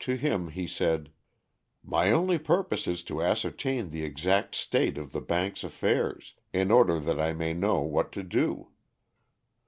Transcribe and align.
To 0.00 0.16
him 0.16 0.48
he 0.48 0.66
said: 0.66 1.12
"My 1.84 2.10
only 2.10 2.36
purpose 2.36 2.88
is 2.88 3.04
to 3.04 3.22
ascertain 3.22 3.90
the 3.90 4.04
exact 4.04 4.56
state 4.56 4.98
of 4.98 5.12
the 5.12 5.20
bank's 5.20 5.62
affairs, 5.62 6.34
in 6.52 6.72
order 6.72 6.98
that 6.98 7.20
I 7.20 7.32
may 7.32 7.52
know 7.54 7.80
what 7.82 8.10
to 8.10 8.24
do." 8.24 8.72